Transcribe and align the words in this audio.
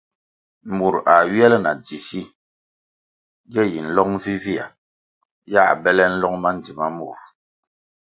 Mur 0.77 0.95
a 1.13 1.15
ywia 1.29 1.47
le 1.51 1.57
na 1.61 1.71
dzi 1.83 1.97
si, 2.07 2.21
ye 3.53 3.61
yi 3.71 3.79
nlong 3.85 4.13
vivihya 4.23 4.65
yā 5.51 5.61
bele 5.83 6.03
nlong 6.13 6.37
ma 6.41 6.49
ndzima 6.57 6.85
mur. 6.97 7.17